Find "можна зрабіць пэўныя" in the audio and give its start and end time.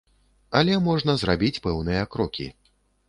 0.87-2.09